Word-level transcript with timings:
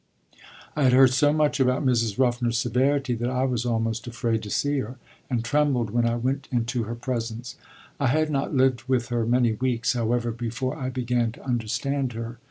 I 0.75 0.81
had 0.85 0.93
heard 0.93 1.11
so 1.11 1.31
much 1.31 1.59
about 1.59 1.85
Mrs. 1.85 2.17
Ruffner's 2.17 2.57
severity 2.57 3.13
that 3.13 3.29
I 3.29 3.43
was 3.43 3.67
almost 3.67 4.07
afraid 4.07 4.41
to 4.41 4.49
see 4.49 4.79
her, 4.79 4.97
and 5.29 5.45
trembled 5.45 5.91
when 5.91 6.07
I 6.07 6.15
went 6.15 6.47
into 6.51 6.85
her 6.85 6.95
presence. 6.95 7.55
I 7.99 8.07
had 8.07 8.31
not 8.31 8.55
lived 8.55 8.85
with 8.87 9.09
her 9.09 9.27
many 9.27 9.51
weeks, 9.51 9.93
however, 9.93 10.31
before 10.31 10.75
I 10.75 10.89
began 10.89 11.31
to 11.33 11.45
understand 11.45 12.13
her. 12.13 12.39